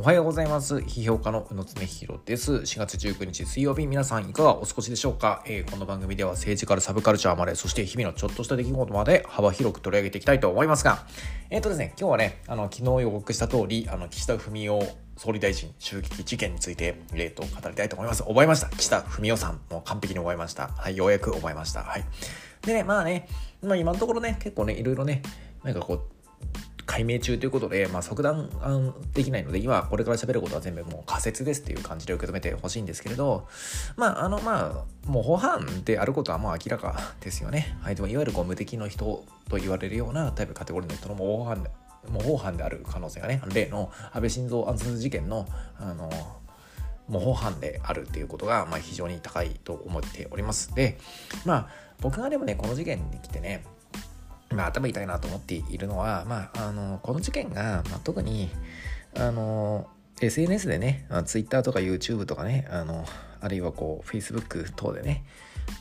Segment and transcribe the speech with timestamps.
[0.00, 0.76] おはようございます。
[0.76, 2.52] 批評家の宇野恒弘です。
[2.52, 11.04] 4月19日水曜日、皆さんいかがお過ごしでしょうか、えー、この番組では政治からサブカルチャーまで、そして日々のちょっとした出来事まで幅広く取り上げていきたいと思いますが、
[11.50, 14.78] えっ、ー、とですね、今日はね、あの、昨日予告した通り、あの、岸田文雄
[15.16, 18.22] 総理大臣襲撃事件について、えー、と語りたいと思います。
[18.22, 18.68] 覚えました？
[18.68, 19.60] 岸田文雄さん。
[19.68, 20.68] もう完璧に覚えました。
[20.76, 21.82] はい、ようやく覚えました。
[21.82, 22.04] はい。
[22.62, 23.26] でね、まあね、
[23.64, 25.22] まあ今のところね、結構ね、いろいろね、
[25.64, 26.02] なんかこう、
[26.88, 28.48] 解明中ということで、まあ、即断
[29.12, 33.46] できないので、今これから喋ることは全部もう仮説ですっていう感じで受け止めてほしいんですけれど、
[33.96, 37.76] まあ、あの、まあ、もう法犯であることはもう明らかですよね。
[37.82, 41.70] はい、でもいわゆるこう無敵の人と言われるようなタイプカテゴリーの人の模倣犯で、
[42.08, 45.46] 模倣犯である可能性がね、例の安倍晋三暗殺事件の、
[45.78, 46.10] あの、
[47.06, 50.74] 模倣犯であるっていうことが、まあ、非常に高いと思っております。
[50.74, 50.98] で、
[51.44, 51.68] まあ、
[52.00, 53.64] 僕がでもね、この事件に来てね、
[54.50, 58.48] まあ、頭痛いなと思っているのは、まあ、あのこの事件が、まあ、特に
[59.14, 59.88] あの
[60.20, 63.04] SNS でね、Twitter とか YouTube とかねあの
[63.40, 65.24] あるいはこう Facebook 等でね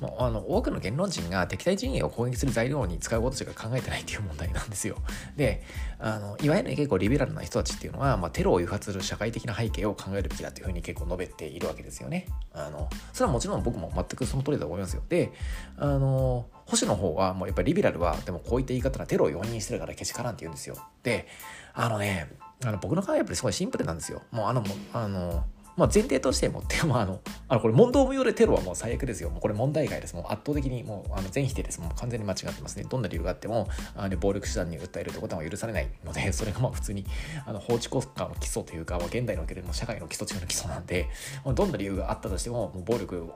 [0.01, 4.97] もうあの多くの言論人が敵対陣営を攻撃する材料に使うことしか考えてないっていう問題なんですよ。
[5.35, 5.63] で
[5.99, 12.27] あのいわゆる結構リベラルな人たちっていうのは、まあ、テロを誘発する社会的な背景を考えるべきだっていうふうに結構述べているわけですよね。
[12.53, 15.01] あのそれはもちろん僕も全くその通りだと思いますよ。
[15.09, 15.31] で
[15.77, 20.75] あの保守の方はもうやっぱりリベラルはでもこういった言い方はテロを容認してるからけしからんって言うんですよ。
[21.01, 21.27] で
[21.73, 22.29] あのね
[22.63, 24.21] あの僕の考えはやっぱりすごいシンプルなんですよ。
[24.31, 25.45] もうあのあの
[25.77, 29.29] まあ、前提としても、まあ、あの、あのこれ問答無用でテロはもう最悪ですよ。
[29.29, 30.15] もうこれ問題外です。
[30.15, 31.79] もう圧倒的にもうあの全否定です。
[31.79, 32.85] もう完全に間違ってますね。
[32.89, 37.05] どんな理由があっても、あの暴力手段に訴えるということは許されないので、それがまあ普通に
[37.45, 41.09] あの法治国家の基礎というか、ま、現代におけるも社会の基礎中の基礎なんで、
[41.45, 43.31] もうどんな理由があったとしても、もう暴力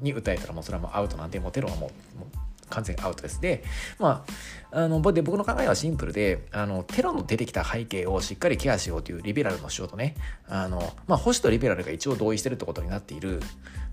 [0.00, 3.40] に訴えたらもうそれはもうアウトなんで、もうテロはもう、もう完全アウトです。
[3.40, 3.62] で、
[3.98, 4.24] ま
[4.70, 10.16] あ、あので僕の考えはシンプルであの、テロの出てきた背景をしっかりケアしようというリベラルの主張とね、
[10.48, 13.40] あのまあ、保守とリベラルが一応同意してるってことになっている、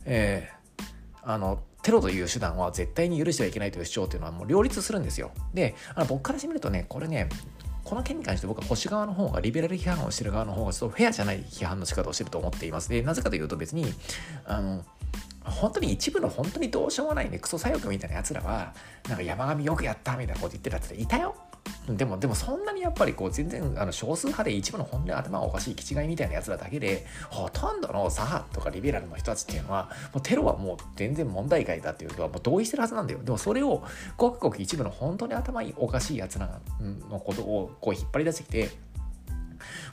[0.06, 0.84] えー、
[1.24, 5.32] あのテロという手段は絶対に許してはいけないという主張というのはもう両立するんですよ。
[5.54, 7.30] で、あの僕からしてみるとね、これね、
[7.84, 12.90] この件に関して僕は保守側の方がリベラル批判をしてる側の方がちょっとフェアじゃない批判の仕方をしてると思っています。
[12.90, 13.92] で、なぜかというと別に、
[14.46, 14.86] あの、
[15.44, 18.74] 本当に一部の本当にどうしようもないねクソ左翼みたいなやつらは
[19.08, 21.36] なんか山上よくやったみたいなこと言ってるやついたよ。
[21.88, 33.20] でもでもそんなにやっぱりこう全然あの少数派で一部の本音頭がおかしい気違いみたいなやつらだけでほとんどの左派とかリベラルの人たちっていうのはもうテロはもう全然問題外だっていうのはもう同意してるはずなんだよ。
[33.24, 33.84] でもそれを
[34.18, 36.60] ごくごく一部の本当に頭おかしいやつら
[37.10, 38.70] のことをこう引っ張り出してきて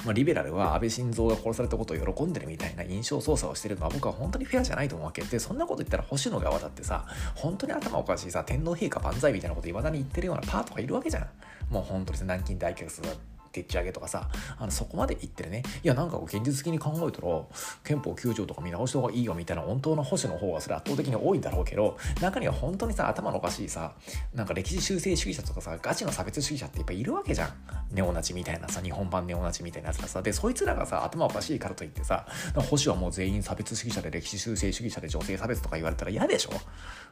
[0.04, 5.22] まあ、リベラルは安倍晋三が殺されたことを喜んでるみたいな印象操作をしてるのは僕は本当にフェアじゃないと思うわけ。
[5.22, 11.28] でそんなこと言ったら保守の側だってさ本当に頭おかしいさ天皇陛下万歳みたいなこといまだに言ってるようなパートがいるわけじゃん。
[11.70, 14.28] もう本当に南京大虐殺でっち上げとかさ
[14.58, 15.62] あのそこまで言ってるね。
[15.82, 17.42] いやなんか現実的に考えたら
[17.84, 23.92] 憲法9条とか見直した方がいいよみたいな本当の保守の方がそれ圧倒的に多いんだろうけど中には本当にさ頭のおかしいさ
[24.34, 27.50] なんか歴史修正主義者とかさガチの差別主義者っていっぱいいるわけじゃん。
[27.92, 36.50] ネオナチみたいなさ日本版ネオナチみたいなやつがさでそいつらがさ頭おかしいからといってさ保守はもう全員差別主義者で歴史修正主義者で女性差別とか言われたら嫌でしょ？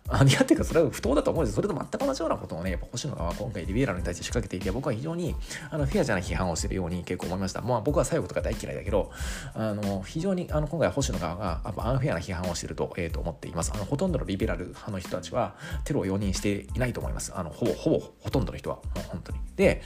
[0.08, 5.34] あいやっていうかそれは不当だと思うんですそれと全く同じようなことをねやっぱ保守の側は今回リベラルに対して仕掛けていて僕は非常に
[5.70, 7.60] あのフェアじゃない批判判をしてるように結構思いました。
[7.62, 9.10] まあ僕は左翼とか大嫌いだけど、
[9.54, 13.72] あの、非常にあの今回保守の側がやっぱアンフェアな批判をしてると,、えー、と思っています。
[13.74, 17.32] あのほとんどのリベラル派の人たちはテロを容認していないと思います。
[17.34, 18.76] あのほぼ、ほぼ、ほとんどの人は。
[18.76, 19.38] もう本当に。
[19.56, 19.82] で、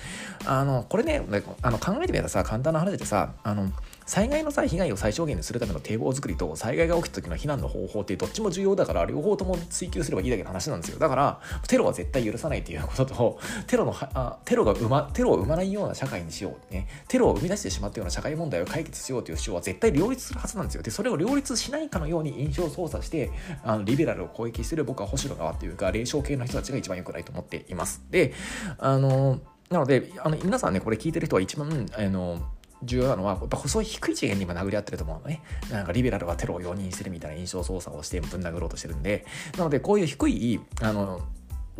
[0.46, 1.22] あの、これね、
[1.62, 3.70] あの考えてみたらさ、簡単な話でさ、あの、
[4.08, 10.98] 災害の際被害を最小限にするための堤防作りと災害が起きた時の避難の方法ってどっちも重要だから両方とも追求すればいいだけの話なんですよ。
[10.98, 20.82] だからテロは絶対許さないっていうこととテロのあテロが生まテロを生まないような社会にしよう、ね、テロを生み出してしまったような社会問題を解決しようという主張は絶対両立するはずなんですよ。
[20.82, 23.30] でそれを両立しないかのように印象操作して
[23.62, 28.02] あのリベラルを攻撃してる僕は保守の側っていうか霊障系の人たちが一番良くないと思っています。
[28.10, 28.32] で
[28.78, 29.38] あの
[29.68, 32.40] なのであの皆さんねこれ聞いてる人は一番あの
[32.82, 35.42] 重要なのは、やっぱ細い低い次元に今殴り合ってると思うのね。
[35.70, 39.24] なんかリベラルはテロを容認してるみたいな印象操作をしてぶん殴ろうとしてるんで、
[39.56, 41.20] なのでこういう低い、あの、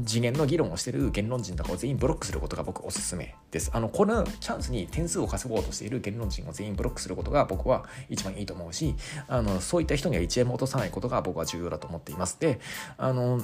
[0.04, 3.70] 次元の議論をしてる言論人とかを全員ブロックすることが僕おすすめです。
[3.74, 8.94] あの、このチャンスに点数を稼ごうとしている言論人を全員ブロックすることが僕は一番いいと思うし、
[9.26, 12.38] あの、そういった人には1円も落とさないことが僕は重要だと思っています。
[12.38, 12.60] で、
[12.96, 13.42] あの、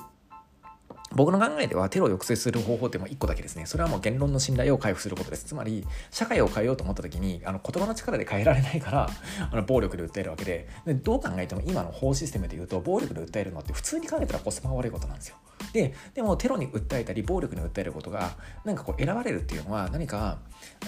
[1.14, 3.66] 僕の考えではテロを抑制する方法ってもう1個だけですね。
[3.66, 5.44] それはもう言論の信頼を回復することです。
[5.44, 9.08] つまり、社会を変えようと思った時に、あの言葉の力で変えられないから、
[9.50, 15.36] あの暴力で訴えるわけでで、どう考えても今の法システムで言うと、暴力で訴えるのって普通に考えたらコスパが悪いことなんですよ。
[15.72, 20.38] で、でもテロに訴えたり、暴力に訴えることが、なんかこう選ばれるっていうのは、何か、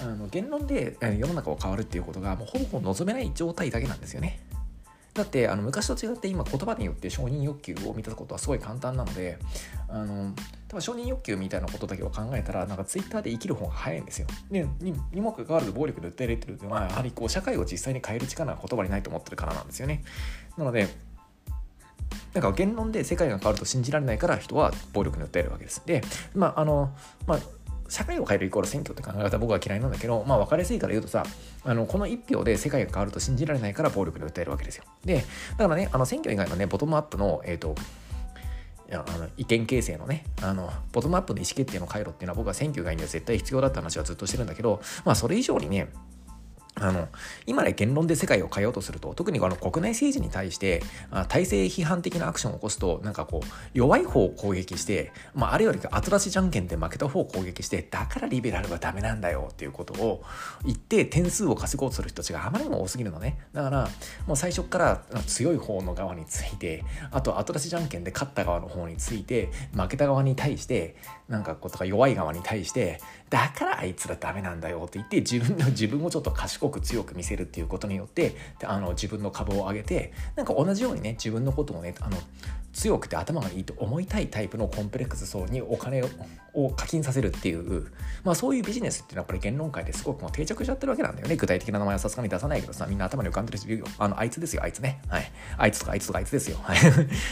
[0.02, 4.40] あの言論で世の中を変わるっていうことが、もうほぼほぼ望めない状態だけなんですよね。
[5.17, 9.39] だってあの昔と違って今言葉によって承認欲求を満たすことはすごい簡単なので
[9.89, 10.35] あの
[10.69, 14.27] 多分承認欲求みたいなことだけを考えたらなんかツイッターで生きる方が早いんですよ。
[14.51, 20.03] でににもかかわらず暴力で訴えられてるというのはやはりこう社会を実際に変える力が言葉にないと思ってるからなんですよね。
[20.59, 20.89] なので
[22.35, 25.83] なんか言論で世界が変わると信じられないから人は暴力に訴えるわけです。
[25.87, 26.03] で、
[26.35, 26.95] まああの
[27.27, 27.39] まあ
[27.88, 31.25] 社会を変えるイコール選挙って考え方僕は嫌いなんだけど、まあ分かりやすいから言うとさ、
[31.65, 34.85] あのこの1票で世界が変わると信じられないから暴力で訴えるわけですよ。
[35.05, 35.25] で、
[35.56, 37.75] だからね、あの選挙以外のね、ボトムアップの、えっ、ー、と、
[38.88, 45.88] いやあの意見形成のねあのボトムアップの意思決定の回路っていうのは僕は選挙以外には絶対必要だって話はずっとしてるんだけどまあそれ以上にね
[46.78, 47.08] あの
[47.46, 60.23] 今ね言論で世界を変えようとすると特にこの国内政治に対してあ体制批判的なアクションを起こすとなんかこう弱い方を攻撃して、まあ、あれよりか後出しじゃんけんで負けた方を攻撃してだからリベラルはダメなんだよっていうことを
[60.67, 63.38] 言って点数を稼ごうとする人たちがあまりにも多すぎるのね。
[63.55, 63.88] だから
[64.26, 70.96] もう最初から強い方の側についてあと後出しじゃんけんで勝った側の方について負けた側に対して
[71.28, 82.17] なんかこうとか弱い側に対してだからあいつらダメなんだよって言って自分の 自分をちょっと賢く強く見せるっていうことによってあの自分の株を上げてなんか同じようにね自分のことをねあの
[82.76, 86.05] 強くて頭がいいと思いたいタイプのコンプレックス層にお金
[86.52, 87.87] を課金させるっていう、
[88.23, 91.37] まあそういうビジネスっていうのはやっぱり言論界ですごくもう定着しちゃってるわけなんだよね。
[91.37, 93.87] 具体的な名前はさすがに出さないけどさ、みんな頭に浮かんでる人いるよ。
[93.99, 95.00] あの、あいつですよ、あいつね。
[95.08, 95.32] はい。
[95.56, 96.58] あいつとかあいつとかあいつですよ。
[96.62, 96.78] はい。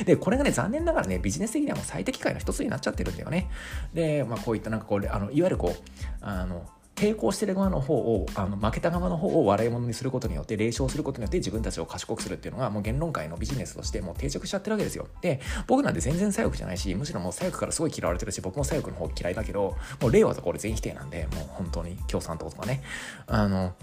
[0.06, 3.50] で、これがね、残念ながらね、ビジネス的にはもう最適解の一つになっちゃってるんだよね。
[3.92, 5.82] で、まあこういったなんかこれ、あの、いわゆるこう、
[6.22, 6.66] あの、
[7.04, 15.06] 抵抗してる側の方をあの負けた側の方を笑い物にすることによって冷笑することによって自分たちを賢くするっていうのがもう言論界のビジネスとしてもう定着しちゃってるわけですよ。
[15.20, 22.82] で僕なんて全然左翼じゃないしむしろもう左翼からすごい嫌われてるし僕も左翼の方嫌いだけどもう令和とか俺全否定なんでもう本当に共産党とかね。
[23.26, 23.74] あの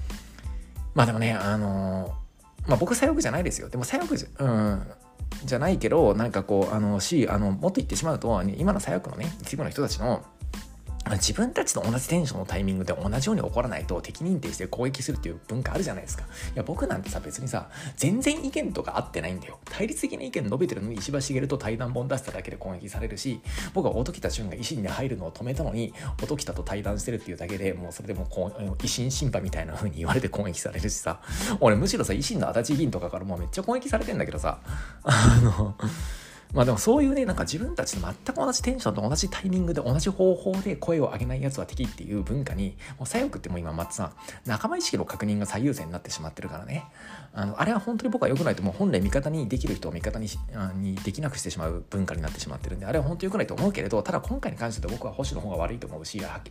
[0.95, 2.13] まあでもねあの
[2.67, 3.69] まあ僕左翼じゃないですよ。
[3.69, 4.87] でも左翼じゃうん
[5.45, 10.23] じゃないけどなんかこうあのしあのもっと言ってしまうと今の左翼のね一部の人たちの
[11.13, 16.23] 自分たちと同じテンションのタイミングで同じように起こらないと敵認定して攻撃するっていう文化あるじゃないですか。
[16.23, 16.25] い
[16.55, 19.59] や、僕なんてさ、別にさ、全然意見とか合ってないんだよ。
[19.65, 23.41] 対立的な意見述べてるのに石破茂と対談本出しただけで攻撃されるし、
[23.73, 31.21] 僕は音喜多潤が維新に入るのを止めたのに、音喜多と対談してるっていうだけでもうそれでもこう、維新審判みたいな風に言われて攻撃されるしさ、
[31.59, 34.59] 俺むしろさ、維新の足立議員とかからもうめっちゃ攻撃されてんだけどさ、
[35.03, 35.75] あの、
[36.53, 44.11] まあでもそういうね、なんか自分たちと全く同じテンションと同じタイミングで同じ方法で声を上げないやつは敵っていう文化に、もう左翼ってもう今またさ、
[44.45, 46.85] 仲間意識の確認が最優先になってしまってるからね。
[47.33, 50.27] あの、あれは本当に僕は良くないともう本来味方にできる人を味方に
[50.75, 56.41] にできなくしてしまう文化になってしまってるんで、あれは本当に良くないと思うけれど、ただ今回に関しては僕は保守の方が悪いと思うし、はっ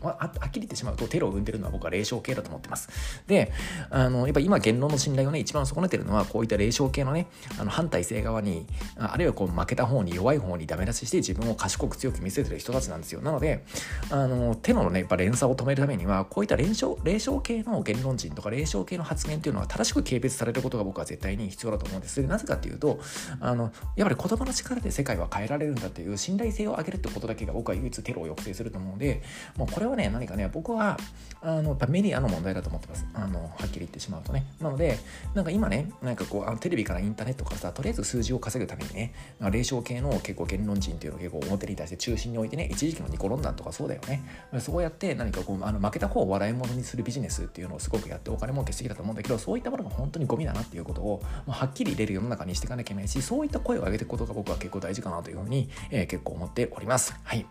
[0.50, 2.88] きり言ってしまうとテロを生んでるのは僕は霊障系だと思ってます。
[3.26, 3.52] で、
[3.90, 7.26] あの、やっぱ今言論の信頼をね、一番損ねてるのはこういった霊障系のね、
[7.58, 13.20] あの反体制側に、あるいはこう負けた方に弱い方にダメ出しして自分を賢く強く見せてる人たちなんですよ。
[13.20, 13.64] なので、
[14.10, 22.22] あの、テロのね、やっぱ連鎖を止めるためには、こういった霊障、霊障系の言論人とか霊障系の発言っていうのは正しく軽蔑されることが僕は絶対に必要だと思うんです。
[22.22, 23.00] なぜかっていうと、
[23.40, 29.22] あの、やっぱり言葉の力で世界は変えられるんだっていう信頼性を上げるってことだけが僕は唯一テロを抑制すると思うので、
[29.56, 30.96] もうこれはね、何かね、僕は、
[31.42, 33.06] あの、メディアの問題だと思ってます。
[33.14, 34.46] あの、はっきり言ってしまうとね。
[34.60, 34.98] なので、
[35.34, 39.14] なんか今ね、なんかこう、あのテレビからインターネットからさ、とりあえず数字を稼ぐためにね、
[39.50, 44.22] 霊障系の結構言論人っていうのを結構表に対して中心に置いてね一時期のニコロンダンとかそうだよね。
[44.58, 57.14] そうやって何かこうあの負けた方を笑い物にするビジネスっていうのをすごくやってお金儲けしてきたと思うんだけどそういったものが本当にゴミだなっていうことをもうはっきり入れる世の中にしていかなきゃいけないしそういった声を上げていくことが僕は結構大事かなというふうに、えー、結構思っております。
[57.22, 57.46] はい。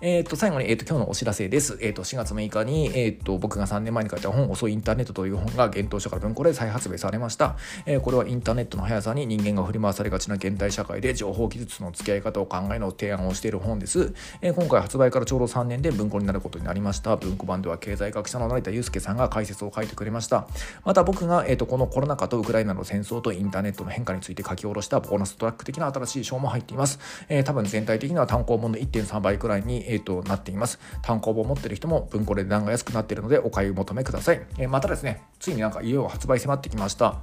[0.00, 14.14] えっ、と最後に、えーと、今日のお知らせです、えーと、4月6日に、えーと、と僕が3年前に書いた本「遅いインターネット」という本が幻冬書から文庫で再発売されました、えー、これはインターネットの速さに人間が振り回されがちな現代社会で情報技術の付き合い方を考えの提案をしている本です。
[14.40, 17.16] えー、今回発売からちょうど3年で文庫になることになりました。
[17.16, 20.46] 文庫版では経済学者の成田悠介さんが解説を書いてくれました。
[20.84, 26.98] また僕が、えーと、このコロナ禍とウクライナの戦争とインターネットの変化について書き下ろしたボーナストラック的な新しい章も入っています。
[27.28, 30.78] えー、多分全体的には単行本の1.3倍くらいに、えーと、なっています。
[31.02, 34.40] 単行本を持ってる人も文庫で値段が安くなっているのでお買い求めください。
[34.58, 37.16] えー、またですね、ついになんかいよいよ発売迫ってきました。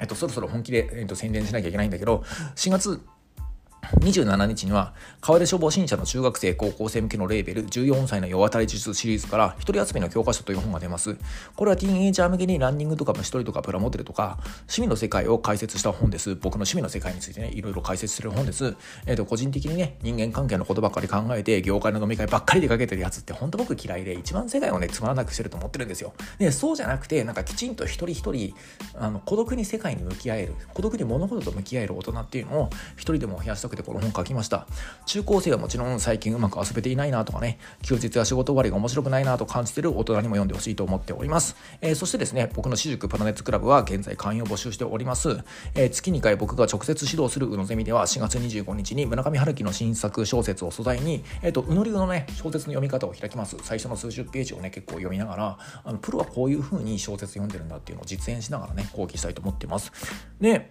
[0.00, 2.24] えっと、そろそろ本気で、えっと、宣伝しなきゃいけないんだけど、
[2.56, 3.00] 4月
[3.98, 11.16] 27日には、川出消防新社の中学生、高校生向けのレーベル、14歳の世渡り術シリーズから、一人集めの教科書という本が出ます。
[11.56, 16.36] これはティーンエイジャー向けにランニングとか虫取りとかプラモデルとか、趣味の世界を解説した本です。
[16.36, 18.76] 僕の趣味の世界についてね、いろいろ解説する本です。
[19.06, 26.12] えっ、ー、と、個人的にね、人間関係のことばっかり考えて、業界の飲み会ばっかり出かけてるやつって、本当僕嫌いで、一番世界をね、つまらなくしてると思ってるんですよ。
[26.38, 28.54] で、そうじゃなくて、なんかきちんと一人一人、
[28.94, 34.66] あの、孤独に世界に向き合える、孤独に物事と向き合える大人っていうのを、一人でも増やしたくてこの本書きました。
[35.06, 41.56] 中高生はもちろん最近うまく遊べていないなとかね、休日や仕事終わりが面白くないなと感じてる大人にも読んでほしいと思っております。
[41.80, 45.38] えー、そしてですね、僕の私塾プラネッツクラブは現在会員を募集しております。
[45.74, 53.56] えー、月2回僕が直接指導する宇野ゼミでは4月25日に村上春樹の新作小説を素材に、えっ、ー、と、宇野流のね、小説の読み方を開きます。
[53.62, 59.92] 最初の数十ページをね、結構読みながら、あのプロはこういう風に小説読んでるんだっていうのを実演しながらね、講義したいと思ってます。
[60.40, 60.70] で、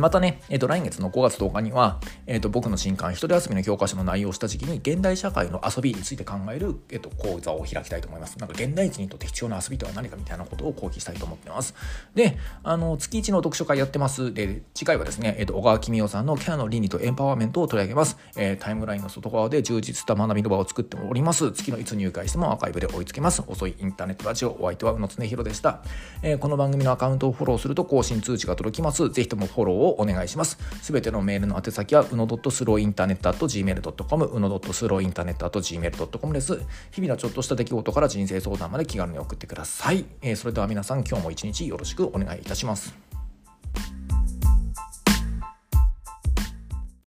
[0.00, 8.38] またね、えっ、ー、と、来月の5月10日には、えっ、ー、と、僕の新刊、一人遊びの教科書の内容をした時期に、現代社会の遊びについて考える、えっ、ー、と、講座を開きたいと思います。
[8.38, 11.74] なんか、現代人にとって必要な遊びとは何かみたいなことを講義したいと思ってます。
[12.14, 14.32] で、あの、月1の読書会やってます。
[14.32, 18.16] で、次回はですね、えっ、と、小川公夫さんのキャラの倫理とエンパワーメントを取り上げます。
[18.36, 21.50] えタイムラインの外側で充実した学びの場を作っております。
[21.52, 23.42] 月のいつ入会してもアーカイブで追いつけます。
[23.46, 25.82] 遅いインターネットラジオ、お相手は宇野恒弘でした。
[26.22, 29.08] えこの番組のアカウントをフォローすると更新通知が届きます。
[29.10, 30.58] ぜひともフォローををお願いします。
[30.82, 36.60] すべてのメールの宛先は、うの .slowinternet.gmail.com、うの .slowinternet.gmail.com です。
[36.90, 40.04] 日々のちょっとした出来事から人生相談まで気軽に送ってください。
[40.22, 42.94] えー、それでは皆さん、今日も一日よろしくお願いいたします。